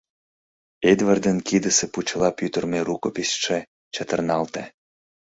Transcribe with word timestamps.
Эдвардын 0.91 1.37
кидысе 1.47 1.85
пучла 1.93 2.29
пӱтырымӧ 2.37 2.79
рукописьше 2.89 3.57
чытырналте. 3.93 4.63